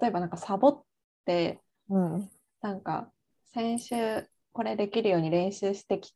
[0.00, 0.82] 例えばなんかサボっ
[1.26, 2.30] て、うん。
[2.60, 3.10] なんか
[3.52, 6.14] 先週これできるように練習してき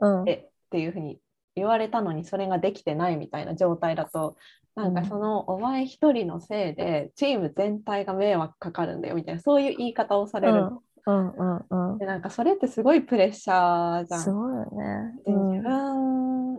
[0.00, 0.24] うん。
[0.24, 1.18] てっていうふうに
[1.56, 4.36] 言われたのにそれができてないみたいな状態だと、
[4.76, 10.68] なんかそのお前一人のせいでチーム全体が迷惑かかるんだよみたいなそういう言い方をされる。
[11.06, 11.98] うんうんうん。
[11.98, 14.20] でなんかそれってすごいプレッシャーじゃん。
[14.20, 15.22] すごいよね。
[15.24, 16.54] でうん自分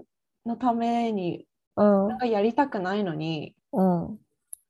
[0.48, 4.18] のためにうんなんかやりたくないのにうん。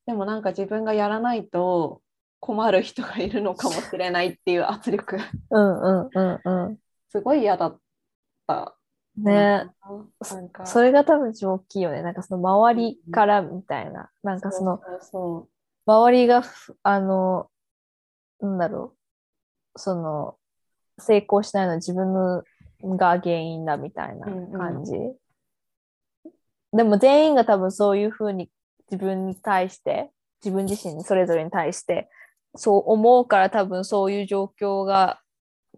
[0.06, 2.02] でもなんか自分がやらないと
[2.42, 5.18] 困る人がいるのかもしれないっていう圧力
[5.52, 6.78] うんうんうんうん。
[7.10, 7.80] すごい嫌だっ
[8.46, 8.77] た。
[9.18, 9.70] ね
[10.20, 12.02] なんかそれが多分一番大きいよね。
[12.02, 14.10] なんかその周りからみたいな。
[14.24, 15.48] なんかその
[15.88, 17.50] 周りがふ、あの、
[18.42, 18.94] なんだろ
[19.76, 19.80] う。
[19.80, 20.36] その、
[21.00, 22.44] 成功しないのは自分の
[22.98, 24.94] が原因だみたいなうんうん感じ。
[26.74, 28.50] でも全員が多分そういうふうに
[28.92, 30.12] 自分に対して、
[30.44, 32.10] 自分自身にそれぞれに対して、
[32.56, 35.22] そう思うから多分そういう状況が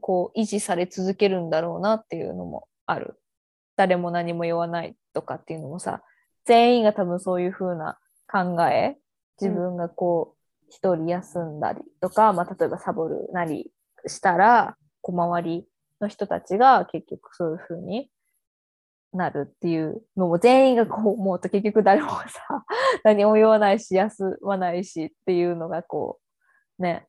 [0.02, 3.19] こう維持され続けるんだろうなっていうのもある。
[3.80, 6.04] 誰も何も言わないとかっていうのもさ、
[6.44, 7.98] 全員が多分そういうふうな
[8.30, 8.98] 考え、
[9.40, 13.72] 自分がこう一人休んだりとか、まあ、例えばサボるなり
[14.06, 15.66] したら、こう周り
[16.02, 18.12] の人たちが結局そういうふうに
[19.14, 22.66] なるっていうのも全員がこう思うと結局誰もさ、
[23.06, 26.20] 何も言わないし、休まないしっていうのがこ
[26.80, 27.08] う、ね、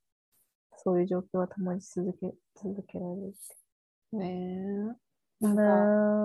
[0.76, 3.34] そういう状況はたまに続け、続けられる。
[4.12, 4.16] う。
[4.18, 5.09] ねえ。
[5.40, 5.62] なんね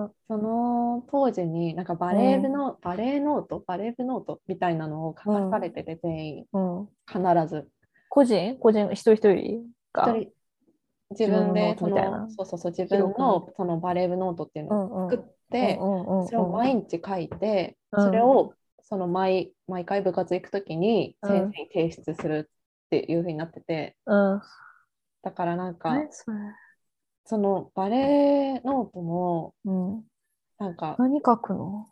[0.08, 6.44] かその当時になんかバレー部の、バレーノートバレー部ノートみたいなのを書かされてて全員。
[6.52, 6.88] うん。
[7.06, 7.68] 必ず。
[8.08, 8.56] 個人？
[8.58, 8.90] 個人？
[8.92, 10.08] 一人一人が？
[10.08, 10.32] 一人。
[11.10, 15.10] 自分でそのそうそうそう自分のそのバレー部ノートっていうのをうんうん。
[15.10, 18.04] 作って、うんうんうんそれを毎日書いて、うん。
[18.04, 18.52] それを
[18.82, 21.30] その毎毎回部活行くときにうん。
[21.30, 22.50] 先生に提出する
[22.86, 24.42] っていうふうになってて、うん。
[25.22, 26.08] だからなんか、何
[27.26, 30.04] そのバレーノートもうん。
[30.58, 31.86] なんか何書くの？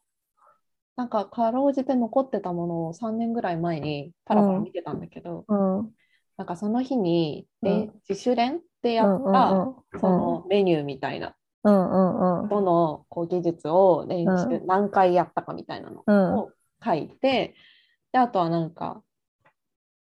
[0.97, 5.91] なんかかろうじて残ってたものを3年ぐらい前にパラパラ見てたんだけど、うん。
[6.37, 12.49] なんかその日に、うんで自主練でやうんうんった、うんそのメニューみたいな、うんうんうん。
[12.49, 16.51] どのこう技術を練習、う何回やったかみたいなのうんを
[16.83, 17.55] 書いて、
[18.13, 19.03] であとはなんか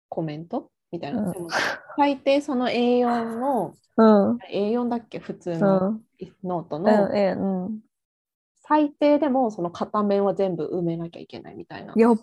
[0.09, 1.49] コメントみたいな、うんでも
[1.97, 4.03] 大抵その A4 のう
[4.33, 4.39] ん。
[4.51, 5.19] A4 だっけ？
[5.19, 6.05] 普通うのん。
[6.43, 6.83] ノートうん。
[6.83, 7.81] のえ、うん。
[8.65, 12.15] 最低でもその片面は全部埋めなきゃいけないみたいなやば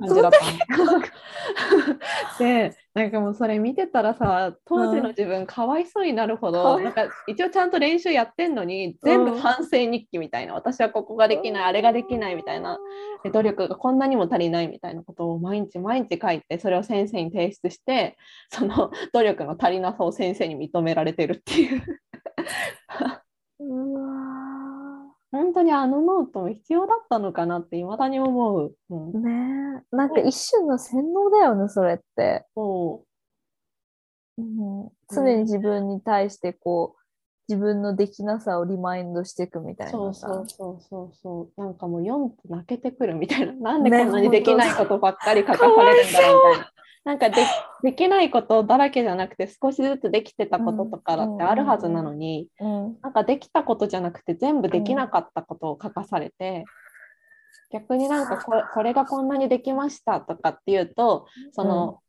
[0.00, 0.76] 感じだった。
[0.76, 1.02] の。
[2.38, 12.78] でなんかもうそれ見てたらさ当時の自分かわいそうになるほど、かわいなんか一応ちゃんと練習やってんのに全部反省日記みたいな、私はここができないあれができないみたいな
[13.24, 18.16] で努力がこんなにも足りないみたいなことを毎日毎日書いてそれを先生に提出して
[18.50, 21.82] その努力の足りなさを先生に認められてるっていう。
[23.60, 24.37] うわ
[25.30, 28.74] 本当にあのノートも必要だったのかなって未だに思う。
[28.90, 29.96] うんーねえ。
[29.96, 32.46] なんか一種の洗脳だよね、それって。
[32.54, 33.04] そ
[34.38, 36.98] うん、常に自分に対してこう、
[37.48, 40.28] 自分のできなさをリマインドしていくみたいそうなさ。
[40.28, 46.72] そうそうそうそうなんかもう読んで泣けてくるみたいななんでねこんなにできないことばっかり書かされるんだろうみたいな。
[47.08, 47.36] なんかで
[47.82, 52.98] できないことだらけじゃなくて少しずつできてたこととかだってあるはずなのに、うん。
[53.00, 56.66] なんかできたことじゃなくて全部できなかったことを書かされて、
[57.72, 62.00] 逆になんかここれがこんなにできましたとかっていうとその、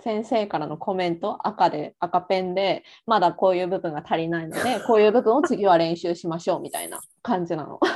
[0.00, 7.78] 先生からのコメント赤で赤ペンでまだこういう部分が足りないのでこういう部分を次は練習しましょうみたいな感じなの。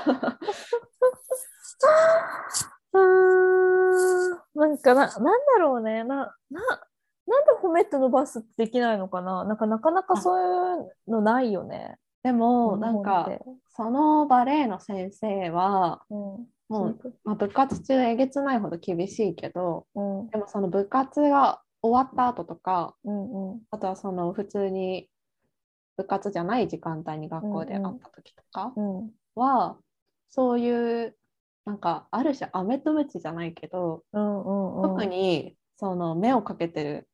[4.56, 6.02] なんかな、なんだろうね。
[6.04, 6.60] な、な、
[7.26, 11.96] なんで褒めて伸ばすってできないのかななんかなかなかそういうのないよね。
[12.22, 13.30] でもなんか
[13.68, 16.46] そのバレエの先生はうん。
[16.68, 20.30] もう、まあ、部活中えげつないほど厳しいけどうん。
[20.30, 23.60] でもその部活が終わった後とかうんうん。
[23.70, 25.08] あとはその普通に
[25.96, 29.10] 部活じゃない時間帯に学校で会った時とかうん。
[29.36, 29.76] は、
[30.30, 31.16] そういう
[31.66, 34.90] なんかある種飴とムチじゃないけど、うんうんうん。
[34.90, 37.08] 特にその目をかけてる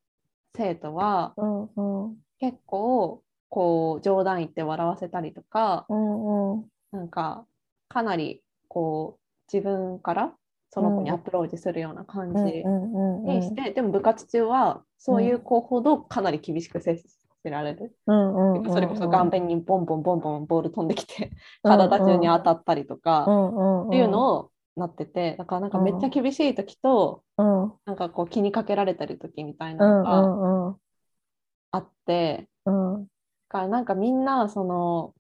[0.54, 1.62] 生徒はうん
[2.04, 2.16] うん。
[2.38, 6.64] 結構こう冗談言って笑わせたりとかうんうん。
[6.92, 7.46] なんか
[7.88, 9.22] かなりこう
[9.52, 10.32] 自分から
[10.70, 17.02] その子にうんアプローチするような感じにして、でも部活中はそういう子ほどかなり厳しく接
[17.42, 18.72] せられる、うんうんうん。
[18.72, 21.32] それこそ顔面にボンボンボンボンボール飛んできて
[21.64, 23.88] うん体中に当たったりとか、うんうんうん。
[23.88, 27.62] っていうのをなっててだからなんかめっちゃ厳しい時と、うん。
[27.64, 30.76] うんなんかこう気にかけられてる時みたいなうんのがうん
[31.72, 33.06] あって、う
[33.48, 35.14] からなんかみんなその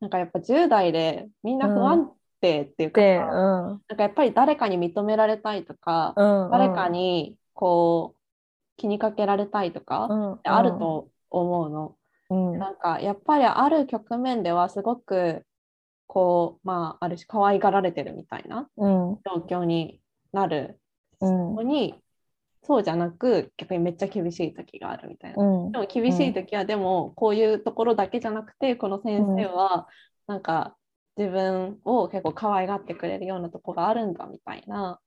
[0.00, 3.08] なんかやっぱ10代でみんな不安定っていうかうん。
[3.18, 6.50] なんかやっぱり誰かに認められたいとか、うん。
[6.50, 8.22] 誰かにこう
[8.76, 11.08] 気にかけられたいとか、うん、あると
[11.40, 11.96] 思うの。
[12.30, 12.58] うん。
[12.58, 15.44] なんかやっぱりある局面ではすごく
[16.06, 19.18] こうまあある種可愛がられてるみたいなうん。
[19.24, 20.00] 状況に
[20.32, 20.78] なる
[21.20, 21.94] うんのに、
[22.64, 25.42] そうじゃなく逆にめっちゃ厳しい時があるみたいな。
[25.42, 25.78] うんで。
[25.78, 29.88] も厳しい時はでもこういうところだけじゃなくてこの先生は
[30.26, 30.76] なんか
[31.16, 35.00] 自分を結構可愛がってくれるようなとこがあるんだみたいな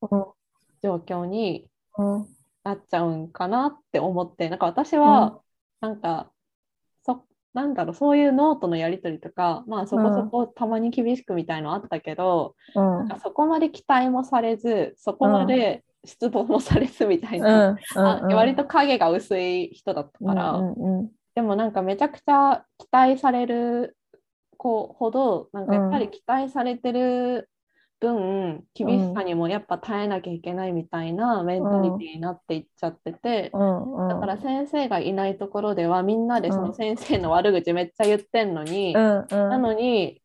[0.83, 1.67] 状況に
[1.97, 2.27] うん。
[2.63, 5.39] なっちゃうんかなって思ってなんか私は
[5.81, 6.31] なんか、
[7.03, 7.23] そ
[7.53, 12.83] なんだろうそういうノートのやり取りとかまあそこそこたまに厳しくみたいのあったけど、うん。
[12.83, 17.79] なんかそこまで期待もされずそこまで失望もされずみたいな、うん。
[17.99, 21.11] あ割と影が薄い人だったから、うんうん。
[21.33, 23.97] でもなんかめちゃくちゃ期待される
[24.57, 27.49] 子ほどなんかやっぱり期待されてる
[27.99, 34.09] 分、厳しさにもやっぱ耐えなきゃいけないみたいなメンタリティになっていっちゃってて、うんうん。
[34.09, 39.27] だから先生がいないところではみんなでその先生の悪口めっちゃ言ってんのに、うんうん。
[39.29, 40.21] なのに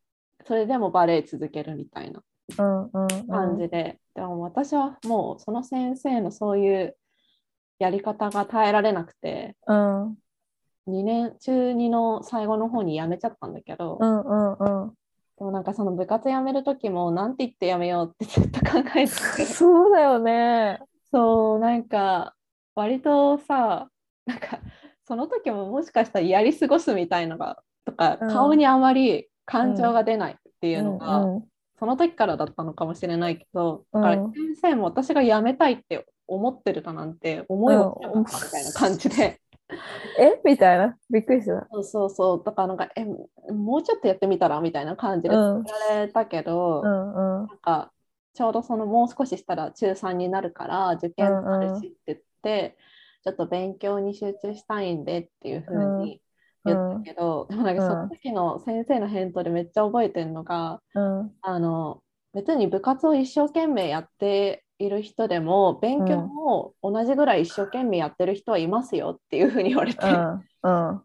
[0.47, 2.23] それでもバレエ続けるみたいな。
[2.57, 6.97] 感じで、でも私はもうその先生のそういう
[7.79, 10.17] やり方が耐えられなくてうん。
[10.89, 14.93] 2年中2の最後の方に辞めちゃったんだけど、うんうんうん。
[15.41, 19.47] でもなんかその部活辞める時もなんて言って辞めようってずっと考えてて。
[19.47, 20.79] そうだよね。
[21.11, 22.35] そうなんか
[22.75, 23.89] 割とさ
[24.27, 24.61] なんか
[25.09, 28.29] その時ももしかしたらやり過ごすみたいのがとか、うん。
[28.29, 31.45] 顔にあまり感情が出ないっていうのが、うんうん。
[31.79, 39.41] その時からだったのかもしれないけど、うんだから先生も私が辞めたいって思ってるだなんて思いもしなかったみたいな感じで、
[40.19, 40.41] え？
[40.45, 40.97] みたいな。
[41.11, 41.67] びっくりした。
[41.71, 47.47] そうそうそうだからなんかえもうちょっとやってみたらみたいな感じでうん作られたけど、うんうん。
[47.47, 47.93] なんか
[48.35, 52.77] ちょうどそのもう少ししたら中3になるから受験もあるしって言って、
[53.25, 56.23] ちょっと勉強に集中したいんでっていうふうに
[56.65, 62.03] 言ったけど、でもなんかその時の先生の返答でめっちゃ覚えてるのが、うんあの
[62.33, 71.03] 別に部活を一生懸命やっている人でも勉強も同じぐらい一生懸命やってる人はいますよっていうふうに言われて、うんうん。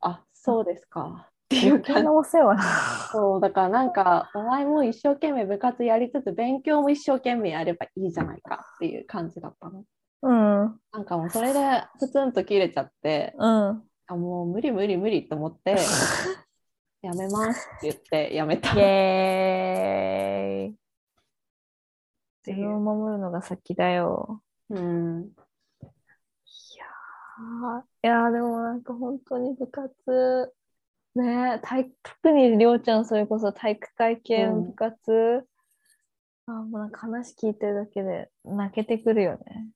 [0.00, 2.62] あそうですかっていう感じなお世話な。
[3.10, 9.84] そうだからなんかお前も一生懸命部活やりつつ勉強も一生懸命やればいいじゃないかっていう感じだったの。
[10.22, 13.82] うんなんかもうそれでプツンと切れちゃってうん。
[14.08, 15.76] あもう無理無理無理と思って
[17.02, 18.72] やめますって言ってやめた。
[18.72, 20.85] イエーイ。
[22.46, 24.42] 自分を守るのが先だよ。
[24.68, 25.36] うん
[26.74, 30.54] いやー、いやーでもなんか本当に部活、
[31.16, 35.48] ね体育特にりょうちゃんそれこそ体育会系の部活、
[36.46, 39.68] あーもうなんか話聞いてるだけで泣けてくるよね。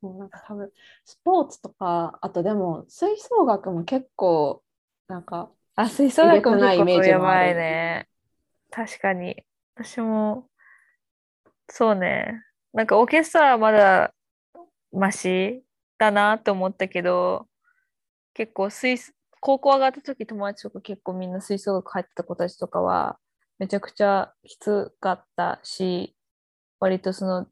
[0.00, 0.70] そうなんか多分
[1.04, 4.62] スポーツとかあとでも吹奏楽も結構
[5.08, 8.08] なんかあ、吹奏楽もないイメージやもあるばいね。
[8.70, 9.44] 確かに。
[9.74, 10.49] 私も、
[11.70, 12.42] そうね。
[12.72, 14.12] なんかオーケストラはまだ
[14.92, 15.62] マシ
[15.98, 17.46] だなって思ったけど、
[18.34, 23.18] 結構吹奏高校上がった時友達とか結構みんな吹奏楽入ってた子たちとかは
[23.58, 26.14] めちゃくちゃきつかったし、
[26.78, 27.46] 割とその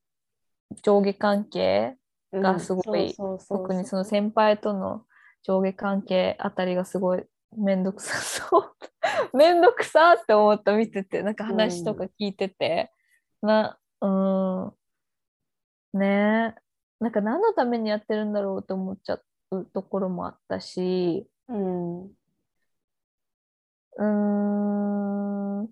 [0.83, 1.97] 上下関係
[2.33, 3.15] がすごい
[3.49, 5.05] 特にその先輩との
[5.43, 7.25] 上下関係あたりがすごい
[7.57, 8.75] めんどくさそう。
[9.37, 12.93] めんどくさって思った見てて、なんか話とか聞いてて、
[13.41, 14.67] な、うー
[15.95, 16.55] ん、ね。
[16.57, 16.61] え、
[17.01, 19.21] なんか何のためにやってるんだろうと思っちゃ
[19.51, 22.05] うところもあったし、うん。
[22.05, 25.69] うーん、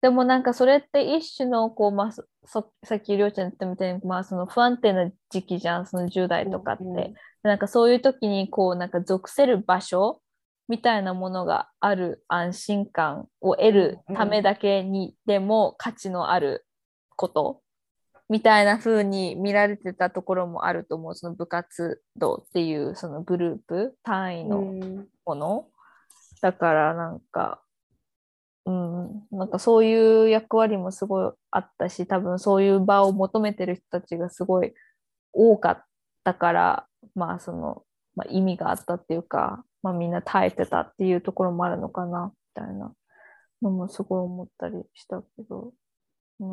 [0.00, 7.14] でもなんかそれって一種のこう、まあ、さっきりょうちゃん言ったみたいに、まあ、その不安定な時期じゃんその10代とかって、うんうん
[7.44, 10.20] なんかそういう時にこうなんか属せる場所
[10.68, 16.66] みたいなものがある安心感を得るためだけにでも価値のある
[17.18, 17.60] こと
[18.30, 21.14] みたいな風に見られてたところもあると思う。
[21.14, 25.08] その部活動っていうそのグループ単位のうん。
[25.24, 25.66] もの、
[26.40, 27.62] だからなんか、
[28.66, 34.74] うん、なんかそういう役割もすごいあったし、多分そういう場を求めてる人たちがすごい
[35.32, 35.84] 多かっ
[36.22, 37.82] たから、まあその、
[38.14, 42.92] まあ、意味があったっていうか、まあみんな耐えてたっていうところもあるのかな、みたいな
[43.62, 45.72] のもすごい思ったりしたけど、
[46.40, 46.46] ね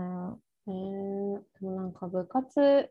[0.67, 2.89] えー、でもなんか部活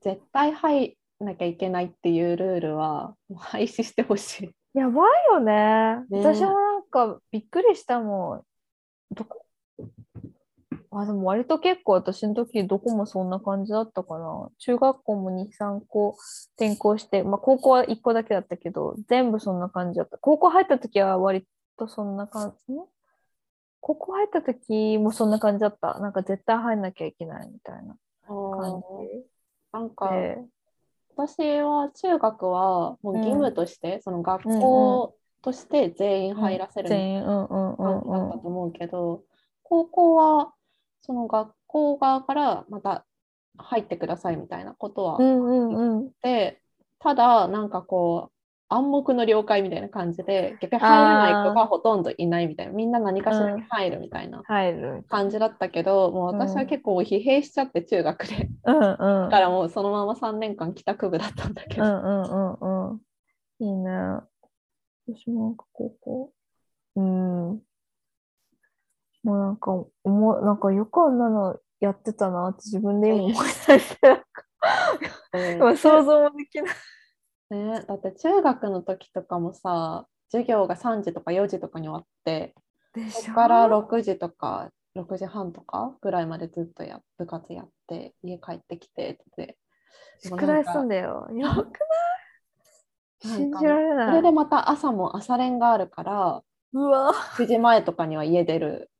[0.00, 4.50] 絶対入んなきゃいけないっていうルールは廃止してほしい。
[4.78, 6.04] やばいよね。
[6.10, 8.42] ね私もなんかびっくりしたもん。
[9.14, 9.42] どこ？
[10.90, 14.48] あ、でも割と結構私の時どこもそんな感じだったかな。
[14.58, 16.16] 中学校も2、3個
[16.56, 20.18] 転校して、まあ高校は1個だけだったけど、全部そんな感じだった。
[20.18, 21.46] 高校入った時は割
[21.78, 22.76] とそんな感じ、ん？
[23.86, 26.00] 高校入った時もそんな感じだった。
[26.00, 28.82] なんか絶対入んなきゃいけないみたいな感
[29.72, 30.10] なんか。
[31.14, 38.28] 私は中学はもう義務として、その学校として全員入らせる全員、うんうんうん感じだうん。
[38.28, 39.22] ったと思うけど、
[39.62, 40.52] 高校は
[41.02, 43.06] その学校側からまた
[43.56, 46.10] 入ってくださいみたいなことはうんうんうん。
[46.22, 46.60] で、
[46.98, 48.35] ただなんかこう
[48.68, 55.04] 暗黙の了解みたいな感じで逆に入らない子がほとんどいないみたいなみんな何かしらに入るみたいな入る。
[55.08, 58.82] 感じだったけど、もう私は結構疲弊しちゃって中学で、うんうん。
[58.82, 58.96] だ
[59.30, 63.00] からもうそのまま3年間帰宅部だったんだけど、うんうんうんうん。
[63.60, 63.90] いいね。
[65.06, 66.32] 私もなんか高校。
[66.96, 67.62] うん。
[69.22, 69.72] もうなんか、
[70.04, 74.22] 思う、なんかよくあんなのやってたなって自分で今思い出して、
[75.76, 76.74] 想像もできない。
[77.50, 82.54] ね、だって中学の時とかもさ授業が3時とか4時とかに終わって
[82.92, 89.56] でそこから6時とか6時半とかぐらいまでずっとや部活やって家帰ってきてって
[90.24, 91.28] 宿題すんだよ。
[91.34, 91.70] やばくな
[93.24, 93.28] い？
[93.36, 94.16] 信じられそない。
[94.16, 96.42] れでまた朝も朝練があるから
[96.72, 97.12] うわ。
[97.36, 98.90] 9時前とかには家出る。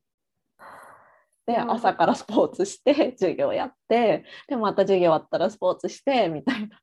[1.46, 6.78] で朝からスポーツして授業やってでまた授業終わったらスポーツしてみたいな。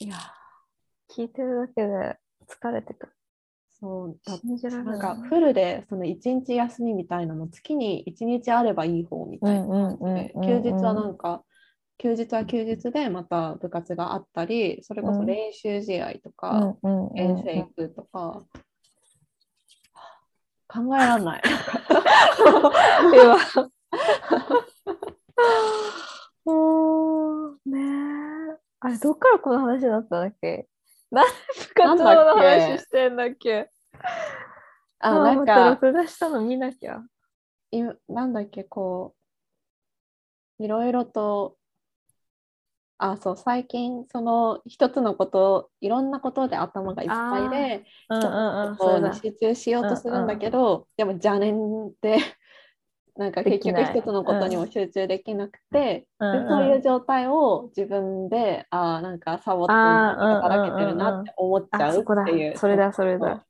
[0.00, 0.16] いや
[1.10, 2.18] 聞いてるだけで
[2.48, 3.12] 疲れてくる。
[3.68, 4.38] そうだ
[4.84, 5.00] なん。
[5.00, 11.42] かフルでその1日休みみたいなの月に1日あればいい方みたいな感じで休日はなんか
[11.98, 16.76] 休日は休日でまた部活があったりそれこそ練習試合とうか
[17.16, 18.44] 遠征行くとか
[20.68, 21.42] 考えらんない。
[23.12, 23.36] 今。
[26.44, 27.78] も うね
[28.28, 28.31] え。
[28.84, 30.66] あれ、どっからこの話になったんだっけ？
[31.10, 31.32] なんで
[31.68, 32.60] 部活動のなんだっけ？
[32.72, 33.70] 話してんだっけ？
[34.98, 37.00] ああなんか録画したの見なきゃ。
[37.70, 39.14] いなんだっけこ
[40.58, 41.56] ういろいろと
[42.98, 52.18] あそう最近その一つのこといろんなことで頭がいっぱいでうん一つのことに集中しようとするんだけど、でも邪念で
[53.16, 62.56] なんか結局一つのことにも集中できなくて、うんうんでそういう状態を自分であーなんかサボって働けてるなって思っちゃあ、うっていう。。
[62.56, 63.44] それだ、それそうだ。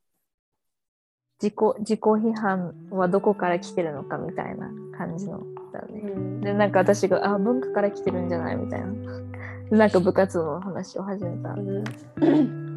[1.41, 5.41] 自己、自己批判はどこから来てるのかみたいな感じの
[5.73, 6.01] だよね。
[6.01, 8.87] うんで、なんか私が、あ、文化から来てるんじゃないみたいな。
[9.71, 11.57] でなんか部活動の話を始めたう。
[11.59, 12.72] ん